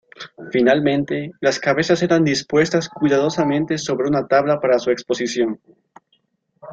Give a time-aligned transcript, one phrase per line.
[0.49, 5.59] Finalmente las cabezas eran dispuestas cuidadosamente sobre una tabla para su exposición.